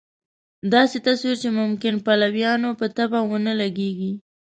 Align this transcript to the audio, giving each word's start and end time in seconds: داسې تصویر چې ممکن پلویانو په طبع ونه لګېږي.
داسې 0.73 0.97
تصویر 1.05 1.35
چې 1.43 1.49
ممکن 1.59 1.93
پلویانو 2.05 2.69
په 2.79 2.85
طبع 2.97 3.21
ونه 3.31 3.53
لګېږي. 3.61 4.11